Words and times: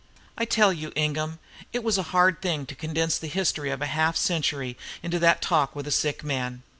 "I 0.35 0.45
tell 0.45 0.73
you, 0.73 0.91
Ingham, 0.95 1.37
it 1.71 1.83
was 1.83 1.99
a 1.99 2.09
hard 2.09 2.41
thing 2.41 2.65
to 2.65 2.73
condense 2.73 3.19
the 3.19 3.27
history 3.27 3.69
of 3.69 3.81
half 3.81 4.15
a 4.15 4.17
century 4.17 4.75
into 5.03 5.19
that 5.19 5.43
talk 5.43 5.75
with 5.75 5.85
a 5.85 5.91
sick 5.91 6.23
man. 6.23 6.63